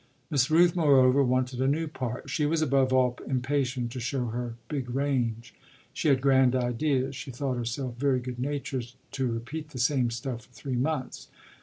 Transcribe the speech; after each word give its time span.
Miss 0.31 0.49
Rooth, 0.49 0.75
moreover, 0.75 1.23
wanted 1.23 1.61
a 1.61 1.67
new 1.67 1.87
part; 1.87 2.27
she 2.27 2.47
was 2.47 2.63
above 2.63 2.91
all 2.91 3.19
impatient 3.27 3.91
to 3.91 3.99
show 3.99 4.29
her 4.29 4.55
big 4.67 4.89
range. 4.89 5.53
She 5.93 6.07
had 6.07 6.21
grand 6.21 6.55
ideas; 6.55 7.15
she 7.15 7.29
thought 7.29 7.53
herself 7.53 7.97
very 7.97 8.19
good 8.19 8.39
natured 8.39 8.93
to 9.11 9.27
repeat 9.31 9.69
the 9.69 9.77
same 9.79 10.09
stuff 10.09 10.45
for 10.47 10.53
three 10.53 10.75
months. 10.75 11.27